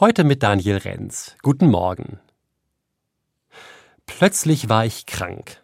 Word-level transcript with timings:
Heute 0.00 0.24
mit 0.24 0.42
Daniel 0.42 0.78
Renz. 0.78 1.36
Guten 1.42 1.68
Morgen. 1.68 2.20
Plötzlich 4.06 4.70
war 4.70 4.86
ich 4.86 5.04
krank. 5.04 5.62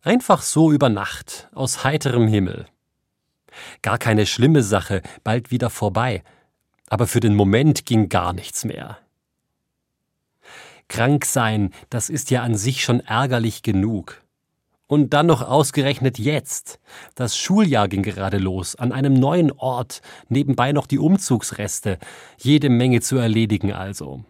Einfach 0.00 0.40
so 0.40 0.72
über 0.72 0.88
Nacht, 0.88 1.50
aus 1.52 1.84
heiterem 1.84 2.28
Himmel. 2.28 2.64
Gar 3.82 3.98
keine 3.98 4.24
schlimme 4.24 4.62
Sache, 4.62 5.02
bald 5.22 5.50
wieder 5.50 5.68
vorbei, 5.68 6.24
aber 6.88 7.06
für 7.06 7.20
den 7.20 7.34
Moment 7.34 7.84
ging 7.84 8.08
gar 8.08 8.32
nichts 8.32 8.64
mehr. 8.64 8.96
Krank 10.88 11.26
sein, 11.26 11.74
das 11.90 12.08
ist 12.08 12.30
ja 12.30 12.42
an 12.42 12.56
sich 12.56 12.82
schon 12.82 13.00
ärgerlich 13.00 13.62
genug. 13.62 14.21
Und 14.92 15.14
dann 15.14 15.24
noch 15.24 15.40
ausgerechnet 15.40 16.18
jetzt. 16.18 16.78
Das 17.14 17.34
Schuljahr 17.34 17.88
ging 17.88 18.02
gerade 18.02 18.36
los, 18.36 18.76
an 18.76 18.92
einem 18.92 19.14
neuen 19.14 19.50
Ort, 19.50 20.02
nebenbei 20.28 20.72
noch 20.72 20.86
die 20.86 20.98
Umzugsreste, 20.98 21.96
jede 22.36 22.68
Menge 22.68 23.00
zu 23.00 23.16
erledigen 23.16 23.72
also. 23.72 24.22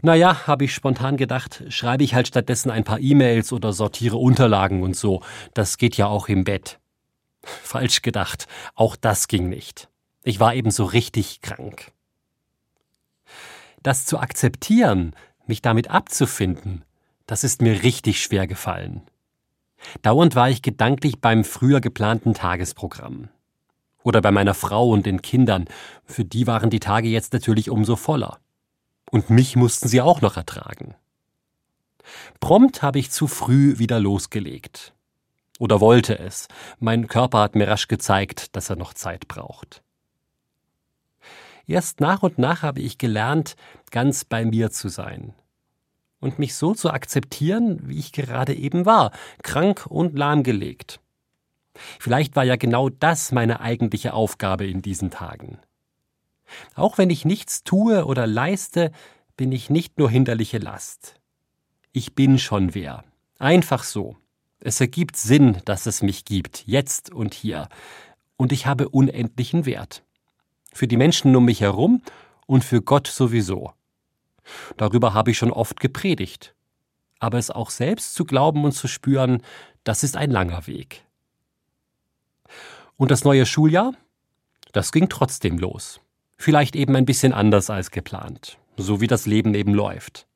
Naja, 0.00 0.46
habe 0.46 0.64
ich 0.64 0.72
spontan 0.72 1.16
gedacht, 1.16 1.64
schreibe 1.70 2.04
ich 2.04 2.14
halt 2.14 2.28
stattdessen 2.28 2.70
ein 2.70 2.84
paar 2.84 3.00
E-Mails 3.00 3.52
oder 3.52 3.72
sortiere 3.72 4.16
Unterlagen 4.16 4.84
und 4.84 4.94
so. 4.94 5.24
Das 5.54 5.76
geht 5.76 5.96
ja 5.96 6.06
auch 6.06 6.28
im 6.28 6.44
Bett. 6.44 6.78
Falsch 7.42 8.02
gedacht, 8.02 8.46
auch 8.76 8.94
das 8.94 9.26
ging 9.26 9.48
nicht. 9.48 9.88
Ich 10.22 10.38
war 10.38 10.54
eben 10.54 10.70
so 10.70 10.84
richtig 10.84 11.40
krank. 11.40 11.90
Das 13.82 14.06
zu 14.06 14.20
akzeptieren, 14.20 15.16
mich 15.46 15.62
damit 15.62 15.90
abzufinden, 15.90 16.84
das 17.30 17.44
ist 17.44 17.62
mir 17.62 17.84
richtig 17.84 18.20
schwer 18.20 18.48
gefallen. 18.48 19.02
Dauernd 20.02 20.34
war 20.34 20.50
ich 20.50 20.62
gedanklich 20.62 21.20
beim 21.20 21.44
früher 21.44 21.80
geplanten 21.80 22.34
Tagesprogramm. 22.34 23.28
Oder 24.02 24.20
bei 24.20 24.32
meiner 24.32 24.52
Frau 24.52 24.90
und 24.90 25.06
den 25.06 25.22
Kindern, 25.22 25.66
für 26.04 26.24
die 26.24 26.48
waren 26.48 26.70
die 26.70 26.80
Tage 26.80 27.06
jetzt 27.06 27.32
natürlich 27.32 27.70
umso 27.70 27.94
voller. 27.94 28.40
Und 29.12 29.30
mich 29.30 29.54
mussten 29.54 29.86
sie 29.86 30.00
auch 30.00 30.20
noch 30.22 30.36
ertragen. 30.36 30.96
Prompt 32.40 32.82
habe 32.82 32.98
ich 32.98 33.12
zu 33.12 33.28
früh 33.28 33.78
wieder 33.78 34.00
losgelegt. 34.00 34.92
Oder 35.60 35.80
wollte 35.80 36.18
es. 36.18 36.48
Mein 36.80 37.06
Körper 37.06 37.42
hat 37.42 37.54
mir 37.54 37.68
rasch 37.68 37.86
gezeigt, 37.86 38.56
dass 38.56 38.70
er 38.70 38.76
noch 38.76 38.92
Zeit 38.92 39.28
braucht. 39.28 39.84
Erst 41.68 42.00
nach 42.00 42.24
und 42.24 42.38
nach 42.38 42.62
habe 42.62 42.80
ich 42.80 42.98
gelernt, 42.98 43.54
ganz 43.92 44.24
bei 44.24 44.44
mir 44.44 44.72
zu 44.72 44.88
sein, 44.88 45.32
und 46.20 46.38
mich 46.38 46.54
so 46.54 46.74
zu 46.74 46.90
akzeptieren, 46.90 47.80
wie 47.84 47.98
ich 47.98 48.12
gerade 48.12 48.54
eben 48.54 48.86
war, 48.86 49.10
krank 49.42 49.86
und 49.86 50.16
lahmgelegt. 50.16 51.00
Vielleicht 51.98 52.36
war 52.36 52.44
ja 52.44 52.56
genau 52.56 52.88
das 52.88 53.32
meine 53.32 53.60
eigentliche 53.60 54.12
Aufgabe 54.12 54.66
in 54.66 54.82
diesen 54.82 55.10
Tagen. 55.10 55.58
Auch 56.74 56.98
wenn 56.98 57.10
ich 57.10 57.24
nichts 57.24 57.64
tue 57.64 58.04
oder 58.04 58.26
leiste, 58.26 58.92
bin 59.36 59.52
ich 59.52 59.70
nicht 59.70 59.98
nur 59.98 60.10
hinderliche 60.10 60.58
Last. 60.58 61.14
Ich 61.92 62.14
bin 62.14 62.38
schon 62.38 62.74
wer. 62.74 63.04
Einfach 63.38 63.84
so. 63.84 64.16
Es 64.60 64.80
ergibt 64.80 65.16
Sinn, 65.16 65.58
dass 65.64 65.86
es 65.86 66.02
mich 66.02 66.24
gibt, 66.24 66.66
jetzt 66.66 67.10
und 67.10 67.32
hier. 67.32 67.68
Und 68.36 68.52
ich 68.52 68.66
habe 68.66 68.88
unendlichen 68.88 69.64
Wert. 69.64 70.02
Für 70.72 70.86
die 70.86 70.98
Menschen 70.98 71.34
um 71.34 71.46
mich 71.46 71.62
herum 71.62 72.02
und 72.46 72.64
für 72.64 72.82
Gott 72.82 73.06
sowieso. 73.06 73.72
Darüber 74.76 75.14
habe 75.14 75.30
ich 75.30 75.38
schon 75.38 75.52
oft 75.52 75.80
gepredigt. 75.80 76.54
Aber 77.18 77.38
es 77.38 77.50
auch 77.50 77.70
selbst 77.70 78.14
zu 78.14 78.24
glauben 78.24 78.64
und 78.64 78.72
zu 78.72 78.88
spüren, 78.88 79.42
das 79.84 80.02
ist 80.02 80.16
ein 80.16 80.30
langer 80.30 80.66
Weg. 80.66 81.04
Und 82.96 83.10
das 83.10 83.24
neue 83.24 83.46
Schuljahr? 83.46 83.94
Das 84.72 84.92
ging 84.92 85.08
trotzdem 85.08 85.58
los. 85.58 86.00
Vielleicht 86.36 86.76
eben 86.76 86.96
ein 86.96 87.06
bisschen 87.06 87.32
anders 87.32 87.70
als 87.70 87.90
geplant, 87.90 88.58
so 88.76 89.00
wie 89.00 89.06
das 89.06 89.26
Leben 89.26 89.54
eben 89.54 89.74
läuft. 89.74 90.26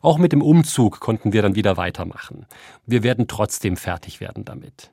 Auch 0.00 0.18
mit 0.18 0.32
dem 0.32 0.42
Umzug 0.42 1.00
konnten 1.00 1.32
wir 1.32 1.42
dann 1.42 1.56
wieder 1.56 1.76
weitermachen. 1.76 2.46
Wir 2.86 3.02
werden 3.02 3.26
trotzdem 3.26 3.76
fertig 3.76 4.20
werden 4.20 4.44
damit. 4.44 4.92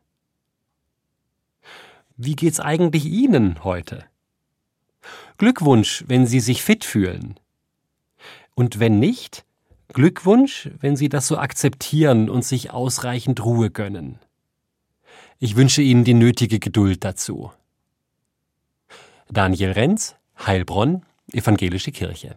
Wie 2.18 2.36
geht's 2.36 2.60
eigentlich 2.60 3.06
Ihnen 3.06 3.64
heute? 3.64 4.06
Glückwunsch, 5.38 6.04
wenn 6.08 6.28
Sie 6.28 6.40
sich 6.40 6.64
fit 6.64 6.86
fühlen. 6.86 7.40
Und 8.56 8.80
wenn 8.80 9.00
nicht, 9.00 9.46
Glückwunsch, 9.94 10.70
wenn 10.80 10.96
Sie 10.96 11.10
das 11.10 11.28
so 11.28 11.38
akzeptieren 11.38 12.30
und 12.30 12.46
sich 12.46 12.72
ausreichend 12.72 13.44
Ruhe 13.44 13.70
gönnen. 13.70 14.20
Ich 15.40 15.56
wünsche 15.56 15.82
Ihnen 15.82 16.04
die 16.04 16.14
nötige 16.14 16.60
Geduld 16.60 17.04
dazu. 17.04 17.52
Daniel 19.30 19.72
Renz, 19.72 20.16
Heilbronn, 20.46 21.04
Evangelische 21.34 21.92
Kirche. 21.92 22.36